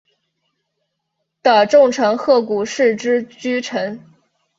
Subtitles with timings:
[1.43, 3.99] 的重臣鹤谷氏之居城。